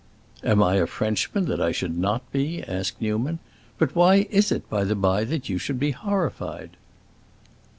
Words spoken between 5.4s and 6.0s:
you should be